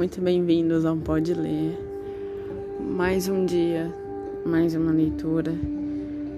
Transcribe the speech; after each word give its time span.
muito 0.00 0.18
bem-vindos 0.18 0.86
ao 0.86 0.96
Pode 0.96 1.34
Ler. 1.34 1.78
Mais 2.80 3.28
um 3.28 3.44
dia, 3.44 3.94
mais 4.46 4.74
uma 4.74 4.90
leitura 4.90 5.52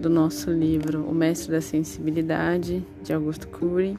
do 0.00 0.10
nosso 0.10 0.50
livro 0.50 1.04
O 1.04 1.14
Mestre 1.14 1.52
da 1.52 1.60
Sensibilidade, 1.60 2.84
de 3.04 3.12
Augusto 3.12 3.46
Cury. 3.46 3.96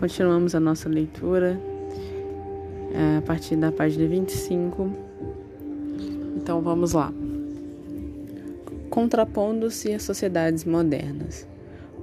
Continuamos 0.00 0.56
a 0.56 0.58
nossa 0.58 0.88
leitura 0.88 1.60
é, 2.92 3.18
a 3.18 3.22
partir 3.22 3.54
da 3.54 3.70
página 3.70 4.08
25. 4.08 4.92
Então 6.38 6.60
vamos 6.60 6.94
lá. 6.94 7.12
Contrapondo-se 8.90 9.92
às 9.92 10.02
sociedades 10.02 10.64
modernas. 10.64 11.46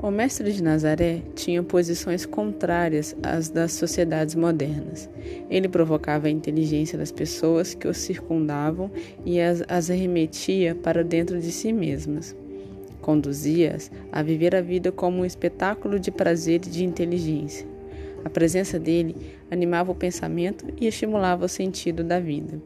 O 0.06 0.12
mestre 0.12 0.54
de 0.54 0.62
Nazaré 0.62 1.24
tinha 1.34 1.64
posições 1.64 2.28
contrárias 2.28 3.16
às 3.24 3.50
das 3.50 3.72
sociedades 3.72 4.36
modernas. 4.36 5.10
Ele 5.50 5.68
provocava 5.68 6.28
a 6.28 6.30
inteligência 6.30 6.96
das 6.96 7.12
pessoas 7.12 7.74
que 7.74 7.88
o 7.88 7.94
circundavam 7.94 8.92
e 9.26 9.42
as, 9.42 9.64
as 9.68 9.90
arremetia 9.90 10.76
para 10.76 11.04
dentro 11.04 11.42
de 11.42 11.52
si 11.52 11.74
mesmas. 11.74 12.36
Conduzia-as 13.02 13.90
a 14.12 14.22
viver 14.22 14.56
a 14.56 14.62
vida 14.62 14.92
como 14.92 15.24
um 15.24 15.26
espetáculo 15.26 16.00
de 16.00 16.12
prazer 16.12 16.62
e 16.68 16.70
de 16.70 16.86
inteligência. 16.86 17.68
A 18.24 18.30
presença 18.30 18.78
dele 18.78 19.16
animava 19.50 19.92
o 19.92 19.96
pensamento 19.96 20.68
e 20.80 20.86
estimulava 20.86 21.46
o 21.46 21.50
sentido 21.50 22.04
da 22.04 22.20
vida. 22.20 22.62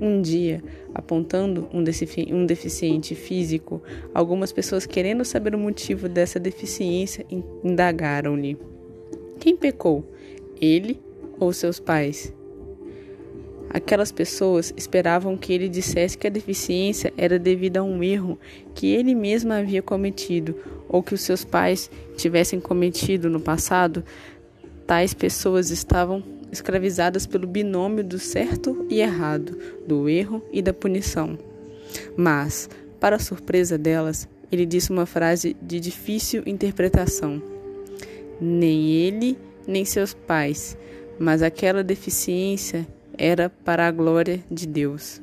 Um 0.00 0.22
dia, 0.22 0.62
apontando 0.94 1.68
um, 1.72 1.78
um 1.80 2.46
deficiente 2.46 3.14
físico, 3.14 3.82
algumas 4.14 4.52
pessoas, 4.52 4.86
querendo 4.86 5.24
saber 5.24 5.54
o 5.54 5.58
motivo 5.58 6.08
dessa 6.08 6.38
deficiência, 6.38 7.26
indagaram-lhe: 7.64 8.56
Quem 9.40 9.56
pecou? 9.56 10.04
Ele 10.60 11.00
ou 11.38 11.52
seus 11.52 11.80
pais? 11.80 12.32
Aquelas 13.70 14.10
pessoas 14.10 14.72
esperavam 14.76 15.36
que 15.36 15.52
ele 15.52 15.68
dissesse 15.68 16.16
que 16.16 16.26
a 16.26 16.30
deficiência 16.30 17.12
era 17.18 17.38
devida 17.38 17.80
a 17.80 17.82
um 17.82 18.02
erro 18.02 18.38
que 18.74 18.86
ele 18.86 19.14
mesmo 19.14 19.52
havia 19.52 19.82
cometido 19.82 20.56
ou 20.88 21.02
que 21.02 21.12
os 21.12 21.20
seus 21.20 21.44
pais 21.44 21.90
tivessem 22.16 22.60
cometido 22.60 23.28
no 23.28 23.40
passado. 23.40 24.02
Tais 24.86 25.12
pessoas 25.12 25.70
estavam 25.70 26.22
escravizadas 26.50 27.26
pelo 27.26 27.46
binômio 27.46 28.04
do 28.04 28.18
certo 28.18 28.86
e 28.88 29.00
errado, 29.00 29.58
do 29.86 30.08
erro 30.08 30.42
e 30.52 30.62
da 30.62 30.72
punição. 30.72 31.38
Mas, 32.16 32.68
para 33.00 33.16
a 33.16 33.20
surpresa 33.20 33.78
delas, 33.78 34.28
ele 34.50 34.66
disse 34.66 34.90
uma 34.90 35.06
frase 35.06 35.56
de 35.62 35.78
difícil 35.78 36.42
interpretação. 36.46 37.42
Nem 38.40 38.90
ele, 38.90 39.38
nem 39.66 39.84
seus 39.84 40.14
pais, 40.14 40.76
mas 41.18 41.42
aquela 41.42 41.82
deficiência 41.82 42.86
era 43.16 43.50
para 43.50 43.86
a 43.86 43.90
glória 43.90 44.40
de 44.50 44.66
Deus. 44.66 45.20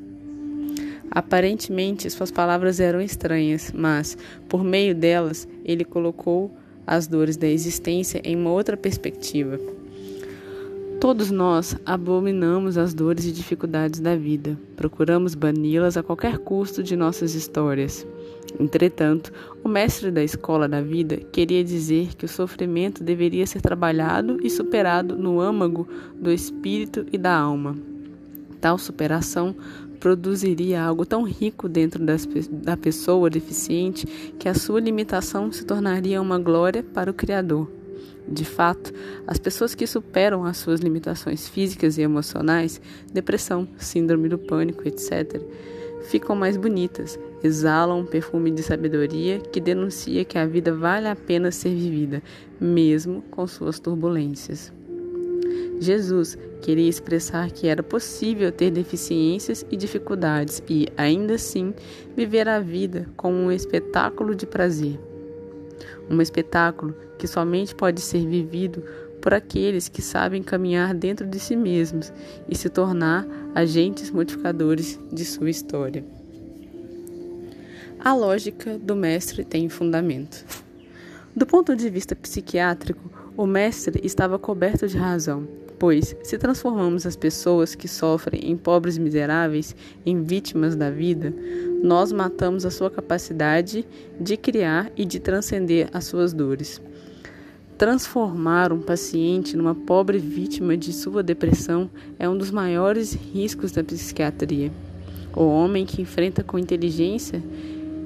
Aparentemente, 1.09 2.09
suas 2.09 2.29
palavras 2.29 2.79
eram 2.79 2.99
estranhas, 2.99 3.71
mas, 3.73 4.17
por 4.49 4.63
meio 4.63 4.93
delas, 4.93 5.47
ele 5.63 5.85
colocou 5.85 6.51
as 6.85 7.07
dores 7.07 7.37
da 7.37 7.47
existência 7.47 8.21
em 8.23 8.35
uma 8.35 8.51
outra 8.51 8.75
perspectiva. 8.75 9.57
Todos 11.06 11.30
nós 11.30 11.78
abominamos 11.86 12.80
as 12.80 12.92
dores 12.92 13.25
e 13.25 13.31
dificuldades 13.31 14.00
da 14.00 14.16
vida. 14.16 14.58
Procuramos 14.75 15.36
bani-las 15.36 15.98
a 15.98 16.02
qualquer 16.02 16.39
custo 16.39 16.81
de 16.81 16.95
nossas 16.95 17.36
histórias. 17.36 18.08
Entretanto, 18.59 19.31
o 19.64 19.70
mestre 19.70 20.09
da 20.09 20.23
escola 20.23 20.67
da 20.67 20.81
vida 20.81 21.17
queria 21.17 21.64
dizer 21.64 22.16
que 22.16 22.26
o 22.26 22.28
sofrimento 22.28 23.04
deveria 23.04 23.45
ser 23.45 23.61
trabalhado 23.61 24.39
e 24.42 24.49
superado 24.49 25.15
no 25.15 25.39
âmago 25.39 25.88
do 26.20 26.32
espírito 26.32 27.05
e 27.14 27.20
da 27.20 27.38
alma. 27.38 27.77
Tal 28.60 28.80
superação 28.80 29.55
produziria 29.99 30.82
algo 30.82 31.05
tão 31.05 31.21
rico 31.21 31.70
dentro 31.70 32.04
das, 32.04 32.27
da 32.49 32.76
pessoa 32.76 33.30
deficiente 33.30 34.08
que 34.39 34.49
a 34.49 34.55
sua 34.55 34.80
limitação 34.80 35.52
se 35.52 35.64
tornaria 35.64 36.20
uma 36.20 36.39
glória 36.39 36.82
para 36.82 37.11
o 37.11 37.14
Criador. 37.14 37.84
De 38.27 38.43
fato, 38.43 38.91
as 39.27 39.37
pessoas 39.37 39.75
que 39.75 39.86
superam 39.86 40.45
as 40.45 40.58
suas 40.58 40.80
limitações 40.80 41.47
físicas 41.47 41.97
e 41.97 42.02
emocionais, 42.02 42.81
depressão, 43.13 43.67
síndrome 43.77 44.27
do 44.27 44.37
pânico, 44.37 44.87
etc., 44.87 45.41
ficam 46.05 46.35
mais 46.35 46.58
bonitas, 46.58 47.19
exalam 47.43 47.99
um 47.99 48.05
perfume 48.05 48.52
de 48.52 48.64
sabedoria 48.64 49.39
que 49.39 49.59
denuncia 49.59 50.25
que 50.25 50.37
a 50.37 50.45
vida 50.45 50.73
vale 50.73 51.08
a 51.08 51.15
pena 51.15 51.52
ser 51.52 51.69
vivida, 51.69 52.21
mesmo 52.59 53.21
com 53.31 53.45
suas 53.45 53.80
turbulências. 53.80 54.71
Jesus 55.80 56.37
queria 56.61 56.89
expressar 56.89 57.52
que 57.52 57.67
era 57.67 57.83
possível 57.83 58.52
ter 58.52 58.71
deficiências 58.71 59.65
e 59.69 59.75
dificuldades 59.75 60.64
e, 60.69 60.87
ainda 60.95 61.35
assim, 61.35 61.73
viver 62.15 62.47
a 62.47 62.59
vida 62.59 63.08
como 63.15 63.35
um 63.35 63.52
espetáculo 63.52 64.33
de 64.33 64.45
prazer. 64.45 64.99
Um 66.09 66.21
espetáculo 66.21 66.95
que 67.17 67.27
somente 67.27 67.73
pode 67.73 68.02
ser 68.02 68.26
vivido 68.26 68.83
por 69.21 69.33
aqueles 69.33 69.89
que 69.89 70.02
sabem 70.02 70.43
caminhar 70.43 70.93
dentro 70.93 71.26
de 71.26 71.39
si 71.39 71.55
mesmos 71.55 72.14
e 72.48 72.55
se 72.55 72.70
tornar 72.70 73.27
agentes 73.55 74.11
modificadores 74.11 74.99
de 75.11 75.26
sua 75.26 75.49
história. 75.49 76.05
A 77.99 78.14
lógica 78.14 78.77
do 78.77 78.95
mestre 78.95 79.43
tem 79.43 79.67
fundamento. 79.67 80.45
Do 81.36 81.45
ponto 81.45 81.76
de 81.76 81.89
vista 81.89 82.15
psiquiátrico, 82.15 83.11
o 83.36 83.47
mestre 83.47 83.99
estava 84.03 84.37
coberto 84.37 84.87
de 84.87 84.95
razão, 84.95 85.47
pois, 85.80 86.15
se 86.23 86.37
transformamos 86.37 87.05
as 87.05 87.15
pessoas 87.15 87.76
que 87.76 87.87
sofrem 87.87 88.52
em 88.52 88.55
pobres 88.55 88.97
miseráveis 88.97 89.76
em 90.05 90.21
vítimas 90.23 90.76
da 90.76 90.89
vida, 90.89 91.33
nós 91.82 92.11
matamos 92.11 92.65
a 92.65 92.71
sua 92.71 92.89
capacidade 92.89 93.86
de 94.20 94.37
criar 94.37 94.92
e 94.95 95.03
de 95.03 95.20
transcender 95.20 95.89
as 95.92 96.05
suas 96.05 96.32
dores. 96.32 96.82
Transformar 97.77 98.71
um 98.71 98.80
paciente 98.80 99.58
numa 99.58 99.75
pobre 99.75 100.17
vítima 100.17 100.77
de 100.77 100.93
sua 100.93 101.21
depressão 101.21 101.89
é 102.17 102.27
um 102.27 102.37
dos 102.37 102.49
maiores 102.49 103.13
riscos 103.13 103.73
da 103.73 103.83
psiquiatria. 103.83 104.71
O 105.36 105.43
homem 105.43 105.85
que 105.85 106.02
enfrenta 106.02 106.41
com 106.41 106.58
inteligência 106.58 107.43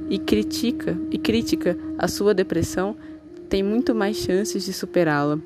e 0.10 0.18
critica 0.18 0.98
e 1.12 1.20
crítica 1.20 1.78
a 2.00 2.08
sua 2.08 2.34
depressão 2.34 2.96
tem 3.48 3.62
muito 3.62 3.94
mais 3.94 4.18
chances 4.18 4.66
de 4.66 4.74
superá-la. 4.74 5.38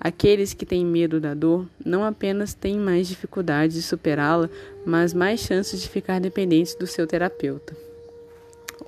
Aqueles 0.00 0.54
que 0.54 0.64
têm 0.64 0.84
medo 0.84 1.20
da 1.20 1.34
dor 1.34 1.66
não 1.84 2.04
apenas 2.04 2.54
têm 2.54 2.78
mais 2.78 3.06
dificuldade 3.06 3.74
de 3.74 3.82
superá-la, 3.82 4.48
mas 4.86 5.12
mais 5.12 5.40
chances 5.40 5.82
de 5.82 5.90
ficar 5.90 6.22
dependentes 6.22 6.74
do 6.74 6.86
seu 6.86 7.06
terapeuta. 7.06 7.76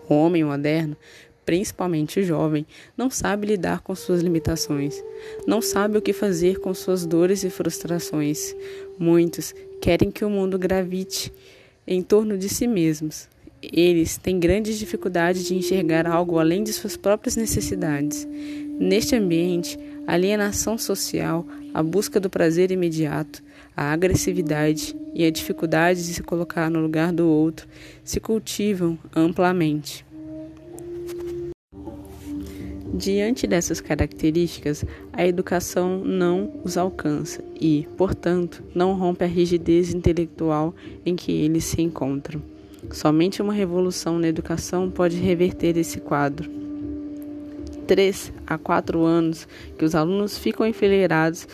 O 0.08 0.14
homem 0.14 0.42
moderno 0.42 0.96
principalmente 1.44 2.22
jovem, 2.22 2.66
não 2.96 3.10
sabe 3.10 3.46
lidar 3.46 3.80
com 3.80 3.94
suas 3.94 4.22
limitações, 4.22 5.02
não 5.46 5.60
sabe 5.60 5.98
o 5.98 6.02
que 6.02 6.12
fazer 6.12 6.58
com 6.60 6.72
suas 6.74 7.04
dores 7.06 7.44
e 7.44 7.50
frustrações. 7.50 8.54
Muitos 8.98 9.54
querem 9.80 10.10
que 10.10 10.24
o 10.24 10.30
mundo 10.30 10.58
gravite 10.58 11.32
em 11.86 12.02
torno 12.02 12.38
de 12.38 12.48
si 12.48 12.66
mesmos. 12.66 13.28
Eles 13.62 14.16
têm 14.16 14.38
grandes 14.38 14.78
dificuldades 14.78 15.44
de 15.44 15.54
enxergar 15.54 16.06
algo 16.06 16.38
além 16.38 16.62
de 16.62 16.72
suas 16.72 16.96
próprias 16.96 17.36
necessidades. 17.36 18.26
Neste 18.78 19.16
ambiente, 19.16 19.78
a 20.06 20.14
alienação 20.14 20.76
social, 20.76 21.46
a 21.72 21.82
busca 21.82 22.20
do 22.20 22.28
prazer 22.28 22.70
imediato, 22.70 23.42
a 23.76 23.92
agressividade 23.92 24.94
e 25.14 25.24
a 25.24 25.30
dificuldade 25.30 26.04
de 26.04 26.12
se 26.14 26.22
colocar 26.22 26.70
no 26.70 26.80
lugar 26.80 27.12
do 27.12 27.26
outro 27.26 27.66
se 28.02 28.20
cultivam 28.20 28.98
amplamente. 29.14 30.04
Diante 32.96 33.44
dessas 33.48 33.80
características, 33.80 34.84
a 35.12 35.26
educação 35.26 35.98
não 36.04 36.52
os 36.62 36.76
alcança 36.76 37.42
e, 37.60 37.88
portanto, 37.96 38.62
não 38.72 38.94
rompe 38.94 39.24
a 39.24 39.26
rigidez 39.26 39.92
intelectual 39.92 40.72
em 41.04 41.16
que 41.16 41.32
eles 41.32 41.64
se 41.64 41.82
encontram. 41.82 42.40
Somente 42.92 43.42
uma 43.42 43.52
revolução 43.52 44.16
na 44.20 44.28
educação 44.28 44.88
pode 44.88 45.16
reverter 45.16 45.76
esse 45.76 45.98
quadro. 45.98 46.48
Três 47.84 48.32
a 48.46 48.56
quatro 48.56 49.02
anos 49.02 49.48
que 49.76 49.84
os 49.84 49.96
alunos 49.96 50.38
ficam 50.38 50.64
enfileirados 50.64 51.48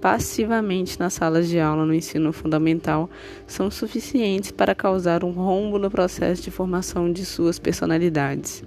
passivamente 0.00 0.98
nas 0.98 1.12
salas 1.12 1.46
de 1.46 1.60
aula 1.60 1.84
no 1.84 1.92
ensino 1.92 2.32
fundamental 2.32 3.10
são 3.46 3.70
suficientes 3.70 4.50
para 4.50 4.74
causar 4.74 5.24
um 5.24 5.32
rombo 5.32 5.78
no 5.78 5.90
processo 5.90 6.40
de 6.40 6.50
formação 6.50 7.12
de 7.12 7.26
suas 7.26 7.58
personalidades. 7.58 8.64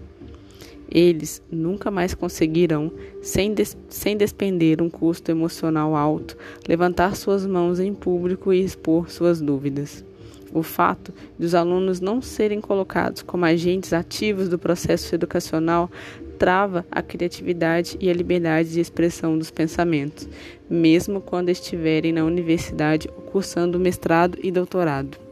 Eles 0.91 1.41
nunca 1.51 1.91
mais 1.91 2.15
conseguirão, 2.15 2.91
sem, 3.21 3.53
des 3.53 3.77
sem 3.89 4.17
despender 4.17 4.81
um 4.81 4.89
custo 4.89 5.29
emocional 5.29 5.95
alto, 5.95 6.35
levantar 6.67 7.15
suas 7.15 7.45
mãos 7.45 7.79
em 7.79 7.93
público 7.93 8.51
e 8.51 8.63
expor 8.63 9.09
suas 9.09 9.39
dúvidas. 9.39 10.03
O 10.51 10.63
fato 10.63 11.13
de 11.37 11.45
os 11.45 11.53
alunos 11.53 12.01
não 12.01 12.21
serem 12.21 12.59
colocados 12.59 13.21
como 13.21 13.45
agentes 13.45 13.93
ativos 13.93 14.49
do 14.49 14.57
processo 14.57 15.13
educacional 15.13 15.91
trava 16.39 16.85
a 16.89 17.03
criatividade 17.03 17.97
e 17.99 18.09
a 18.09 18.13
liberdade 18.13 18.69
de 18.69 18.79
expressão 18.79 19.37
dos 19.37 19.51
pensamentos, 19.51 20.27
mesmo 20.67 21.21
quando 21.21 21.49
estiverem 21.49 22.13
na 22.13 22.23
universidade 22.23 23.07
ou 23.15 23.21
cursando 23.23 23.77
mestrado 23.77 24.39
e 24.41 24.49
doutorado. 24.49 25.28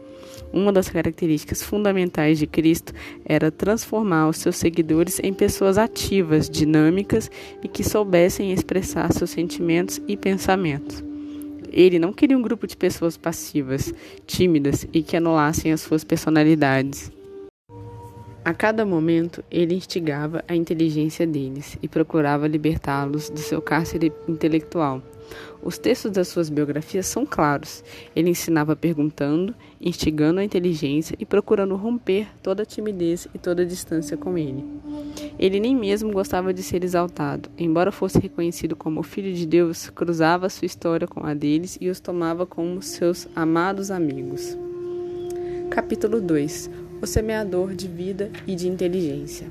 Uma 0.52 0.72
das 0.72 0.90
características 0.90 1.62
fundamentais 1.62 2.40
de 2.40 2.48
Cristo 2.48 2.94
era 3.26 3.52
transformar 3.52 4.30
os 4.30 4.38
seus 4.38 4.56
seguidores 4.56 5.20
em 5.24 5.34
pessoas 5.34 5.78
ativas, 5.78 6.50
dinâmicas 6.50 7.30
e 7.64 7.68
que 7.68 7.84
soubessem 7.84 8.54
expressar 8.54 9.12
seus 9.12 9.30
sentimentos 9.30 10.02
e 10.08 10.16
pensamentos. 10.16 11.04
Ele 11.72 12.00
não 12.00 12.14
queria 12.14 12.38
um 12.38 12.42
grupo 12.42 12.66
de 12.66 12.78
pessoas 12.78 13.18
passivas, 13.18 13.94
tímidas 14.26 14.88
e 14.94 15.04
que 15.04 15.18
anulassem 15.18 15.72
as 15.72 15.82
suas 15.82 16.04
personalidades. 16.04 17.12
A 18.48 18.54
cada 18.54 18.86
momento, 18.86 19.44
ele 19.52 19.76
instigava 19.76 20.42
a 20.48 20.56
inteligência 20.56 21.28
deles 21.28 21.78
e 21.82 21.88
procurava 21.90 22.48
libertá-los 22.48 23.30
do 23.30 23.40
seu 23.40 23.62
cárcere 23.62 24.10
intelectual. 24.26 25.04
Os 25.62 25.78
textos 25.78 26.12
das 26.12 26.30
suas 26.30 26.50
biografias 26.50 27.08
são 27.08 27.26
claros. 27.26 27.84
Ele 28.16 28.30
ensinava 28.30 28.74
perguntando, 28.74 29.54
instigando 29.82 30.40
a 30.40 30.46
inteligência 30.46 31.14
e 31.20 31.26
procurando 31.26 31.76
romper 31.76 32.30
toda 32.42 32.66
timidez 32.66 33.28
e 33.36 33.38
toda 33.38 33.66
distância 33.66 34.16
com 34.16 34.38
ele. 34.38 34.64
Ele 35.38 35.60
nem 35.60 35.76
mesmo 35.76 36.14
gostava 36.14 36.54
de 36.54 36.64
ser 36.64 36.86
exaltado. 36.86 37.50
Embora 37.58 37.92
fosse 37.92 38.18
reconhecido 38.18 38.78
como 38.78 39.04
filho 39.04 39.34
de 39.34 39.46
Deus, 39.46 39.90
cruzava 39.90 40.48
sua 40.48 40.68
história 40.68 41.06
com 41.06 41.26
a 41.26 41.34
deles 41.34 41.78
e 41.82 41.90
os 41.90 42.00
tomava 42.00 42.46
como 42.46 42.82
seus 42.82 43.28
amados 43.36 43.92
amigos. 43.92 44.58
Capítulo 45.70 46.22
2 46.22 46.87
O 47.00 47.06
semeador 47.06 47.76
de 47.76 47.88
vida 47.88 48.32
e 48.48 48.56
de 48.56 48.68
inteligência. 48.68 49.48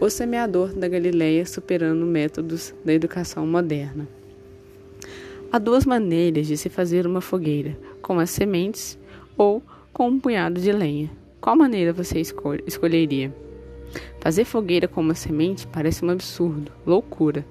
O 0.00 0.10
semeador 0.10 0.74
da 0.74 0.88
Galileia 0.88 1.46
superando 1.46 2.04
métodos 2.04 2.74
da 2.84 2.92
educação 2.92 3.46
moderna. 3.46 4.08
Há 5.52 5.60
duas 5.60 5.86
maneiras 5.86 6.48
de 6.48 6.56
se 6.56 6.68
fazer 6.68 7.06
uma 7.06 7.20
fogueira: 7.20 7.78
com 8.02 8.18
as 8.18 8.30
sementes 8.30 8.98
ou 9.36 9.62
com 9.92 10.08
um 10.08 10.18
punhado 10.18 10.60
de 10.60 10.72
lenha. 10.72 11.12
Qual 11.40 11.54
maneira 11.54 11.92
você 11.92 12.18
escolhe, 12.20 12.64
escolheria? 12.66 13.32
Fazer 14.18 14.44
fogueira 14.44 14.88
com 14.88 15.00
uma 15.00 15.14
semente 15.14 15.64
parece 15.68 16.04
um 16.04 16.10
absurdo, 16.10 16.72
loucura. 16.84 17.46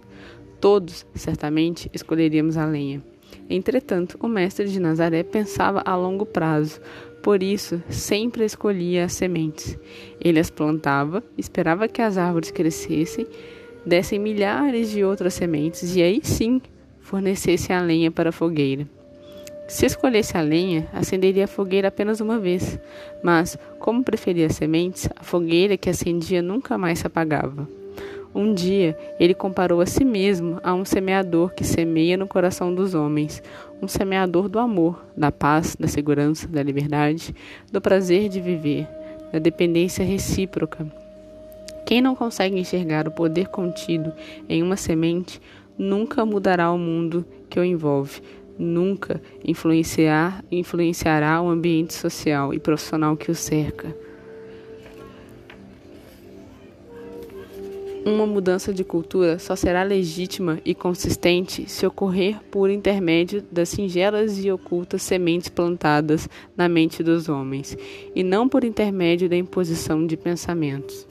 Todos, 0.59 1.05
certamente, 1.15 1.89
escolheríamos 1.93 2.57
a 2.57 2.65
lenha. 2.65 3.01
Entretanto, 3.49 4.17
o 4.21 4.27
mestre 4.27 4.67
de 4.67 4.79
Nazaré 4.79 5.23
pensava 5.23 5.81
a 5.85 5.95
longo 5.95 6.25
prazo, 6.25 6.81
por 7.21 7.43
isso 7.43 7.81
sempre 7.89 8.43
escolhia 8.43 9.05
as 9.05 9.13
sementes. 9.13 9.77
Ele 10.19 10.39
as 10.39 10.49
plantava, 10.49 11.23
esperava 11.37 11.87
que 11.87 12.01
as 12.01 12.17
árvores 12.17 12.51
crescessem, 12.51 13.27
dessem 13.85 14.19
milhares 14.19 14.89
de 14.89 15.03
outras 15.03 15.33
sementes 15.33 15.95
e 15.95 16.01
aí 16.01 16.19
sim 16.23 16.61
fornecesse 16.99 17.73
a 17.73 17.81
lenha 17.81 18.11
para 18.11 18.29
a 18.29 18.33
fogueira. 18.33 18.87
Se 19.67 19.85
escolhesse 19.85 20.35
a 20.35 20.41
lenha, 20.41 20.87
acenderia 20.91 21.45
a 21.45 21.47
fogueira 21.47 21.87
apenas 21.87 22.19
uma 22.19 22.37
vez, 22.37 22.77
mas, 23.23 23.57
como 23.79 24.03
preferia 24.03 24.49
sementes, 24.49 25.07
a 25.15 25.23
fogueira 25.23 25.77
que 25.77 25.89
acendia 25.89 26.41
nunca 26.41 26.77
mais 26.77 26.99
se 26.99 27.07
apagava. 27.07 27.67
Um 28.33 28.53
dia, 28.53 28.97
ele 29.19 29.33
comparou 29.33 29.81
a 29.81 29.85
si 29.85 30.05
mesmo 30.05 30.59
a 30.63 30.73
um 30.73 30.85
semeador 30.85 31.53
que 31.53 31.63
semeia 31.63 32.17
no 32.17 32.27
coração 32.27 32.73
dos 32.73 32.93
homens, 32.93 33.41
um 33.81 33.87
semeador 33.87 34.47
do 34.47 34.59
amor, 34.59 35.03
da 35.17 35.31
paz, 35.31 35.75
da 35.79 35.87
segurança, 35.87 36.47
da 36.47 36.61
liberdade, 36.61 37.33
do 37.71 37.81
prazer 37.81 38.29
de 38.29 38.39
viver, 38.39 38.87
da 39.33 39.39
dependência 39.39 40.05
recíproca. 40.05 40.85
Quem 41.85 42.01
não 42.01 42.15
consegue 42.15 42.59
enxergar 42.59 43.07
o 43.07 43.11
poder 43.11 43.47
contido 43.47 44.13
em 44.47 44.61
uma 44.61 44.77
semente 44.77 45.41
nunca 45.77 46.25
mudará 46.25 46.71
o 46.71 46.77
mundo 46.77 47.25
que 47.49 47.59
o 47.59 47.63
envolve, 47.63 48.21
nunca 48.57 49.21
influenciar, 49.43 50.43
influenciará 50.51 51.41
o 51.41 51.49
ambiente 51.49 51.93
social 51.93 52.53
e 52.53 52.59
profissional 52.59 53.17
que 53.17 53.31
o 53.31 53.35
cerca. 53.35 53.95
Uma 58.03 58.25
mudança 58.25 58.73
de 58.73 58.83
cultura 58.83 59.37
só 59.37 59.55
será 59.55 59.83
legítima 59.83 60.59
e 60.65 60.73
consistente 60.73 61.69
se 61.69 61.85
ocorrer 61.85 62.41
por 62.49 62.67
intermédio 62.71 63.43
das 63.51 63.69
singelas 63.69 64.43
e 64.43 64.51
ocultas 64.51 65.03
sementes 65.03 65.49
plantadas 65.49 66.27
na 66.57 66.67
mente 66.67 67.03
dos 67.03 67.29
homens, 67.29 67.77
e 68.15 68.23
não 68.23 68.49
por 68.49 68.63
intermédio 68.63 69.29
da 69.29 69.35
imposição 69.35 70.05
de 70.07 70.17
pensamentos. 70.17 71.07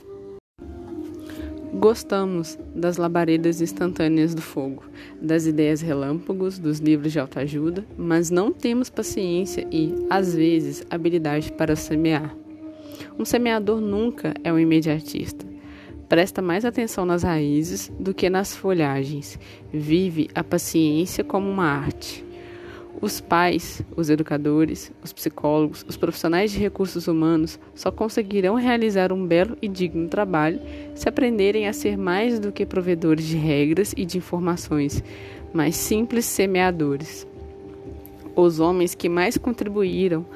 Gostamos 1.72 2.58
das 2.74 2.96
labaredas 2.96 3.60
instantâneas 3.60 4.34
do 4.34 4.42
fogo, 4.42 4.82
das 5.22 5.46
ideias 5.46 5.80
relâmpagos, 5.80 6.58
dos 6.58 6.80
livros 6.80 7.12
de 7.12 7.20
autoajuda, 7.20 7.86
mas 7.96 8.30
não 8.30 8.50
temos 8.50 8.90
paciência 8.90 9.64
e, 9.70 9.94
às 10.10 10.34
vezes, 10.34 10.84
habilidade 10.90 11.52
para 11.52 11.76
semear. 11.76 12.34
Um 13.16 13.24
semeador 13.24 13.80
nunca 13.80 14.34
é 14.42 14.52
um 14.52 14.58
imediatista. 14.58 15.49
Presta 16.10 16.42
mais 16.42 16.64
atenção 16.64 17.06
nas 17.06 17.22
raízes 17.22 17.88
do 17.96 18.12
que 18.12 18.28
nas 18.28 18.56
folhagens. 18.56 19.38
Vive 19.72 20.28
a 20.34 20.42
paciência 20.42 21.22
como 21.22 21.48
uma 21.48 21.66
arte. 21.66 22.24
Os 23.00 23.20
pais, 23.20 23.80
os 23.96 24.10
educadores, 24.10 24.90
os 25.04 25.12
psicólogos, 25.12 25.86
os 25.88 25.96
profissionais 25.96 26.50
de 26.50 26.58
recursos 26.58 27.06
humanos 27.06 27.60
só 27.76 27.92
conseguirão 27.92 28.56
realizar 28.56 29.12
um 29.12 29.24
belo 29.24 29.56
e 29.62 29.68
digno 29.68 30.08
trabalho 30.08 30.58
se 30.96 31.08
aprenderem 31.08 31.68
a 31.68 31.72
ser 31.72 31.96
mais 31.96 32.40
do 32.40 32.50
que 32.50 32.66
provedores 32.66 33.24
de 33.24 33.36
regras 33.36 33.94
e 33.96 34.04
de 34.04 34.18
informações, 34.18 35.04
mas 35.54 35.76
simples 35.76 36.24
semeadores. 36.24 37.24
Os 38.34 38.58
homens 38.58 38.96
que 38.96 39.08
mais 39.08 39.38
contribuíram 39.38 40.26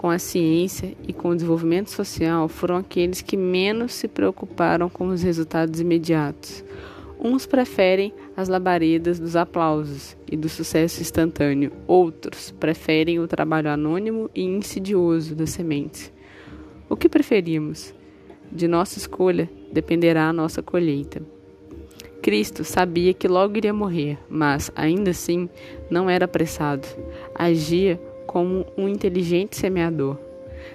com 0.00 0.08
a 0.08 0.18
ciência 0.18 0.96
e 1.06 1.12
com 1.12 1.28
o 1.28 1.34
desenvolvimento 1.34 1.90
social 1.90 2.48
foram 2.48 2.76
aqueles 2.76 3.20
que 3.20 3.36
menos 3.36 3.92
se 3.92 4.08
preocuparam 4.08 4.88
com 4.88 5.08
os 5.08 5.22
resultados 5.22 5.78
imediatos. 5.78 6.64
Uns 7.22 7.44
preferem 7.44 8.10
as 8.34 8.48
labaredas 8.48 9.20
dos 9.20 9.36
aplausos 9.36 10.16
e 10.26 10.38
do 10.38 10.48
sucesso 10.48 11.02
instantâneo, 11.02 11.70
outros 11.86 12.50
preferem 12.50 13.20
o 13.20 13.28
trabalho 13.28 13.68
anônimo 13.68 14.30
e 14.34 14.42
insidioso 14.42 15.34
das 15.34 15.50
sementes. 15.50 16.10
O 16.88 16.96
que 16.96 17.06
preferimos? 17.06 17.92
De 18.50 18.66
nossa 18.66 18.96
escolha 18.96 19.50
dependerá 19.70 20.30
a 20.30 20.32
nossa 20.32 20.62
colheita. 20.62 21.20
Cristo 22.22 22.64
sabia 22.64 23.12
que 23.12 23.28
logo 23.28 23.58
iria 23.58 23.74
morrer, 23.74 24.18
mas, 24.30 24.72
ainda 24.74 25.10
assim, 25.10 25.46
não 25.90 26.08
era 26.08 26.24
apressado. 26.24 26.88
Agia 27.34 28.00
como 28.30 28.64
um 28.78 28.88
inteligente 28.88 29.56
semeador 29.56 30.16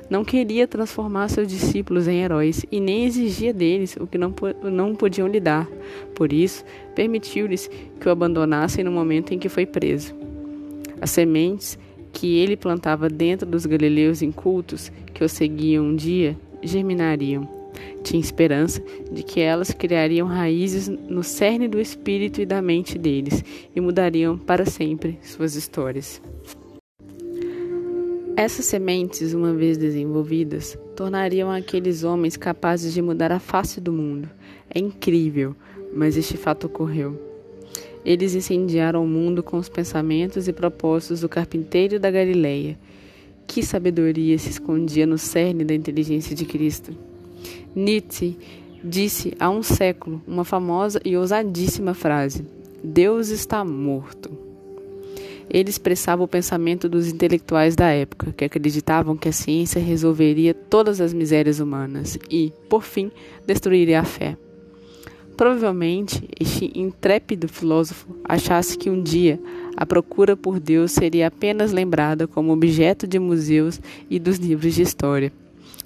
não 0.09 0.25
queria 0.25 0.67
transformar 0.67 1.29
seus 1.29 1.47
discípulos 1.47 2.05
em 2.05 2.21
heróis 2.21 2.65
e 2.69 2.81
nem 2.81 3.05
exigia 3.05 3.53
deles 3.53 3.95
o 3.97 4.05
que 4.05 4.17
não, 4.17 4.33
não 4.61 4.93
podiam 4.93 5.25
lhe 5.25 5.39
dar. 5.39 5.65
Por 6.13 6.33
isso, 6.33 6.65
permitiu-lhes 6.93 7.69
que 7.97 8.09
o 8.09 8.11
abandonassem 8.11 8.83
no 8.83 8.91
momento 8.91 9.33
em 9.33 9.39
que 9.39 9.47
foi 9.47 9.65
preso. 9.65 10.13
As 10.99 11.11
sementes 11.11 11.79
que 12.11 12.37
ele 12.39 12.57
plantava 12.57 13.07
dentro 13.07 13.47
dos 13.47 13.65
galileus 13.65 14.21
incultos 14.21 14.91
que 15.13 15.23
o 15.23 15.29
seguiam 15.29 15.85
um 15.85 15.95
dia 15.95 16.37
germinariam. 16.61 17.47
Tinha 18.03 18.19
esperança 18.19 18.83
de 19.09 19.23
que 19.23 19.39
elas 19.39 19.71
criariam 19.71 20.27
raízes 20.27 20.89
no 20.89 21.23
cerne 21.23 21.69
do 21.69 21.79
espírito 21.79 22.41
e 22.41 22.45
da 22.45 22.61
mente 22.61 22.97
deles 22.97 23.45
e 23.73 23.79
mudariam 23.79 24.37
para 24.37 24.65
sempre 24.65 25.17
suas 25.21 25.55
histórias. 25.55 26.21
Essas 28.37 28.65
sementes, 28.65 29.33
uma 29.33 29.53
vez 29.53 29.77
desenvolvidas, 29.77 30.77
tornariam 30.93 31.49
aqueles 31.49 32.03
homens 32.03 32.35
capazes 32.35 32.93
de 32.93 33.01
mudar 33.01 33.31
a 33.31 33.39
face 33.39 33.79
do 33.79 33.93
mundo. 33.93 34.29
É 34.69 34.77
incrível, 34.77 35.55
mas 35.93 36.17
este 36.17 36.35
fato 36.35 36.67
ocorreu. 36.67 37.17
Eles 38.03 38.35
incendiaram 38.35 39.05
o 39.05 39.07
mundo 39.07 39.41
com 39.41 39.55
os 39.55 39.69
pensamentos 39.69 40.49
e 40.49 40.53
propósitos 40.53 41.21
do 41.21 41.29
carpinteiro 41.29 41.97
da 41.97 42.11
Galileia. 42.11 42.77
Que 43.47 43.63
sabedoria 43.63 44.37
se 44.37 44.49
escondia 44.49 45.07
no 45.07 45.17
cerne 45.17 45.63
da 45.63 45.73
inteligência 45.73 46.35
de 46.35 46.43
Cristo. 46.43 46.91
Nietzsche 47.73 48.37
disse 48.83 49.33
há 49.39 49.49
um 49.49 49.63
século 49.63 50.21
uma 50.27 50.43
famosa 50.43 50.99
e 51.05 51.15
ousadíssima 51.15 51.93
frase: 51.93 52.45
Deus 52.83 53.29
está 53.29 53.63
morto. 53.63 54.44
Ele 55.49 55.69
expressava 55.69 56.23
o 56.23 56.27
pensamento 56.27 56.89
dos 56.89 57.07
intelectuais 57.07 57.75
da 57.75 57.89
época, 57.89 58.33
que 58.33 58.45
acreditavam 58.45 59.15
que 59.15 59.29
a 59.29 59.33
ciência 59.33 59.81
resolveria 59.81 60.53
todas 60.53 60.99
as 60.99 61.13
misérias 61.13 61.59
humanas 61.59 62.17
e, 62.29 62.51
por 62.69 62.83
fim, 62.83 63.11
destruiria 63.45 63.99
a 63.99 64.03
fé. 64.03 64.37
Provavelmente 65.37 66.29
este 66.39 66.71
intrépido 66.73 67.47
filósofo 67.47 68.15
achasse 68.23 68.77
que 68.77 68.89
um 68.89 69.03
dia 69.03 69.39
a 69.75 69.85
procura 69.85 70.37
por 70.37 70.59
Deus 70.59 70.93
seria 70.93 71.27
apenas 71.27 71.73
lembrada 71.73 72.25
como 72.25 72.53
objeto 72.53 73.05
de 73.05 73.19
museus 73.19 73.81
e 74.09 74.17
dos 74.17 74.37
livros 74.37 74.73
de 74.73 74.81
história. 74.81 75.33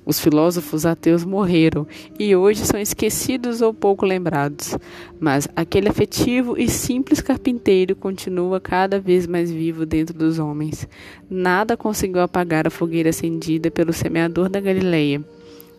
Os 0.10 0.20
filósofos 0.20 0.88
ateus 0.88 1.24
morreram 1.24 1.86
e 2.18 2.36
hoje 2.36 2.66
são 2.66 2.80
esquecidos 2.80 3.62
ou 3.62 3.72
pouco 3.72 4.08
lembrados, 4.08 4.76
mas 5.20 5.48
aquele 5.56 5.88
afetivo 5.88 6.58
e 6.58 6.68
simples 6.68 7.22
carpinteiro 7.22 7.96
continua 7.96 8.60
cada 8.60 9.00
vez 9.00 9.28
mais 9.28 9.52
vivo 9.52 9.86
dentro 9.86 10.18
dos 10.18 10.40
homens. 10.40 10.88
Nada 11.30 11.78
conseguiu 11.78 12.22
apagar 12.22 12.66
a 12.66 12.72
fogueira 12.72 13.12
acendida 13.12 13.70
pelo 13.70 13.94
semeador 13.94 14.50
da 14.50 14.60
Galileia. 14.60 15.24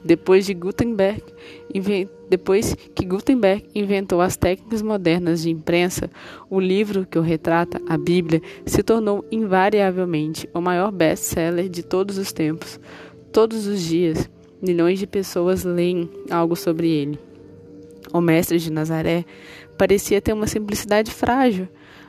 Depois 0.04 0.46
de 0.46 0.54
Gutenberg, 0.54 1.22
depois 2.30 2.76
que 2.94 3.04
Gutenberg 3.04 3.64
inventou 3.74 4.20
as 4.20 4.36
técnicas 4.36 4.80
modernas 4.80 5.42
de 5.42 5.50
imprensa, 5.50 6.08
o 6.48 6.60
livro 6.60 7.04
que 7.04 7.18
o 7.18 7.22
retrata, 7.22 7.82
a 7.86 7.98
Bíblia, 7.98 8.40
se 8.64 8.82
tornou 8.82 9.24
invariavelmente 9.30 10.48
o 10.54 10.60
maior 10.60 10.92
best-seller 10.92 11.68
de 11.68 11.82
todos 11.82 12.16
os 12.16 12.32
tempos. 12.32 12.78
Todos 13.32 13.68
os 13.68 13.80
dias, 13.80 14.28
milhões 14.60 14.98
de 14.98 15.06
pessoas 15.06 15.62
leem 15.62 16.10
algo 16.28 16.56
sobre 16.56 16.88
ele. 16.88 17.18
O 18.12 18.20
mestre 18.20 18.58
de 18.58 18.72
Nazaré 18.72 19.24
parecia 19.78 20.20
ter 20.20 20.32
uma 20.32 20.48
simplicidade 20.48 21.12
frágil, 21.12 21.68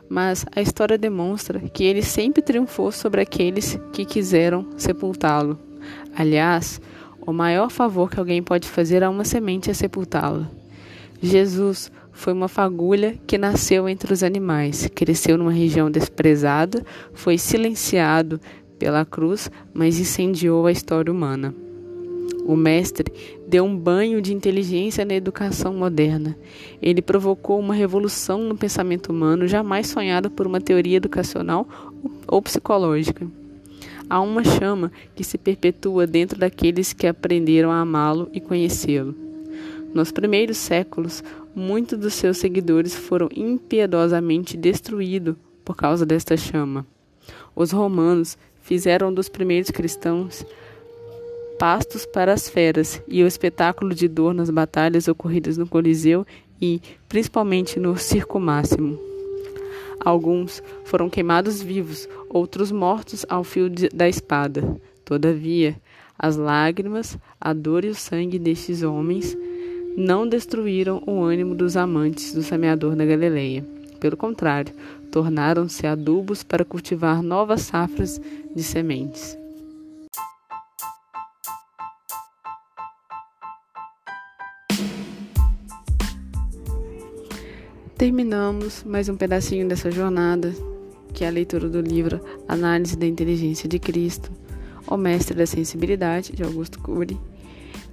mas 0.09 0.45
a 0.55 0.61
história 0.61 0.97
demonstra 0.97 1.59
que 1.59 1.83
ele 1.83 2.01
sempre 2.01 2.41
triunfou 2.41 2.91
sobre 2.91 3.21
aqueles 3.21 3.79
que 3.93 4.03
quiseram 4.03 4.65
sepultá-lo. 4.75 5.59
Aliás, 6.15 6.81
o 7.21 7.31
maior 7.31 7.69
favor 7.69 8.09
que 8.09 8.19
alguém 8.19 8.41
pode 8.41 8.67
fazer 8.67 9.03
a 9.03 9.09
uma 9.09 9.23
semente 9.23 9.69
é 9.69 9.73
sepultá-la. 9.75 10.49
Jesus 11.21 11.91
foi 12.11 12.33
uma 12.33 12.47
fagulha 12.47 13.15
que 13.27 13.37
nasceu 13.37 13.87
entre 13.87 14.11
os 14.11 14.23
animais, 14.23 14.89
cresceu 14.93 15.37
numa 15.37 15.51
região 15.51 15.89
desprezada, 15.89 16.83
foi 17.13 17.37
silenciado 17.37 18.41
pela 18.81 19.05
cruz, 19.05 19.47
mas 19.71 19.99
incendiou 19.99 20.65
a 20.65 20.71
história 20.71 21.13
humana. 21.13 21.53
O 22.47 22.55
mestre 22.55 23.13
deu 23.47 23.63
um 23.63 23.77
banho 23.77 24.19
de 24.23 24.33
inteligência 24.33 25.05
na 25.05 25.13
educação 25.13 25.71
moderna. 25.71 26.35
Ele 26.81 26.99
provocou 26.99 27.59
uma 27.59 27.75
revolução 27.75 28.39
no 28.39 28.57
pensamento 28.57 29.11
humano 29.11 29.47
jamais 29.47 29.85
sonhada 29.85 30.31
por 30.31 30.47
uma 30.47 30.59
teoria 30.59 30.97
educacional 30.97 31.67
ou 32.27 32.41
psicológica. 32.41 33.27
Há 34.09 34.19
uma 34.19 34.43
chama 34.43 34.91
que 35.13 35.23
se 35.23 35.37
perpetua 35.37 36.07
dentro 36.07 36.39
daqueles 36.39 36.91
que 36.91 37.05
aprenderam 37.05 37.69
a 37.69 37.81
amá-lo 37.81 38.29
e 38.33 38.41
conhecê-lo. 38.41 39.13
Nos 39.93 40.11
primeiros 40.11 40.57
séculos, 40.57 41.23
muitos 41.53 41.99
dos 41.99 42.15
seus 42.15 42.37
seguidores 42.37 42.95
foram 42.95 43.29
impiedosamente 43.35 44.57
destruídos 44.57 45.35
por 45.63 45.75
causa 45.75 46.03
desta 46.03 46.35
chama. 46.35 46.83
Os 47.55 47.71
romanos 47.71 48.37
fizeram 48.61 49.13
dos 49.13 49.27
primeiros 49.27 49.69
cristãos 49.69 50.45
pastos 51.61 52.07
para 52.07 52.33
as 52.33 52.49
feras 52.49 53.03
e 53.07 53.23
o 53.23 53.27
espetáculo 53.27 53.93
de 53.93 54.07
dor 54.07 54.33
nas 54.33 54.49
batalhas 54.49 55.07
ocorridas 55.07 55.57
no 55.57 55.67
Coliseu 55.67 56.25
e, 56.59 56.81
principalmente, 57.07 57.79
no 57.79 57.95
Circo 57.97 58.39
Máximo. 58.39 58.99
Alguns 59.99 60.63
foram 60.83 61.07
queimados 61.07 61.61
vivos, 61.61 62.09
outros 62.27 62.71
mortos 62.71 63.23
ao 63.29 63.43
fio 63.43 63.69
de, 63.69 63.89
da 63.89 64.09
espada. 64.09 64.75
Todavia, 65.05 65.75
as 66.17 66.35
lágrimas, 66.35 67.15
a 67.39 67.53
dor 67.53 67.85
e 67.85 67.89
o 67.89 67.95
sangue 67.95 68.39
destes 68.39 68.81
homens 68.81 69.37
não 69.95 70.27
destruíram 70.27 71.03
o 71.05 71.21
ânimo 71.21 71.53
dos 71.53 71.77
amantes 71.77 72.33
do 72.33 72.41
semeador 72.41 72.95
da 72.95 73.05
Galileia. 73.05 73.63
Pelo 74.01 74.17
contrário, 74.17 74.73
tornaram-se 75.11 75.85
adubos 75.85 76.41
para 76.41 76.65
cultivar 76.65 77.21
novas 77.21 77.61
safras 77.61 78.19
de 78.55 78.63
sementes. 78.63 79.37
Terminamos 87.95 88.83
mais 88.83 89.07
um 89.07 89.15
pedacinho 89.15 89.67
dessa 89.67 89.91
jornada, 89.91 90.51
que 91.13 91.23
é 91.23 91.27
a 91.27 91.31
leitura 91.31 91.69
do 91.69 91.79
livro 91.79 92.19
Análise 92.47 92.97
da 92.97 93.05
Inteligência 93.05 93.69
de 93.69 93.77
Cristo, 93.77 94.31
O 94.87 94.97
Mestre 94.97 95.37
da 95.37 95.45
Sensibilidade, 95.45 96.33
de 96.33 96.41
Augusto 96.41 96.79
Cury. 96.79 97.19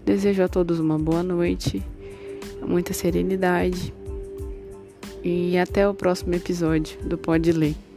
Desejo 0.06 0.42
a 0.42 0.48
todos 0.48 0.80
uma 0.80 0.98
boa 0.98 1.22
noite, 1.22 1.82
muita 2.66 2.94
serenidade 2.94 3.92
e 5.24 5.58
até 5.58 5.88
o 5.88 5.94
próximo 5.94 6.34
episódio 6.34 6.98
do 7.02 7.18
Pode 7.18 7.52
Ler. 7.52 7.87